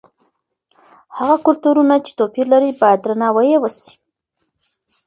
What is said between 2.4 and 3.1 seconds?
لري باید